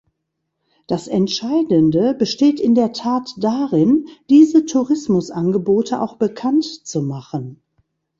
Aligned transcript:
Das 0.87 1.05
Entscheidende 1.07 2.15
besteht 2.15 2.59
in 2.59 2.73
der 2.73 2.91
Tat 2.91 3.29
darin, 3.37 4.07
diese 4.31 4.65
Tourismusangebote 4.65 6.01
auch 6.01 6.15
bekannt 6.15 6.63
zu 6.65 7.03
machen. 7.03 7.61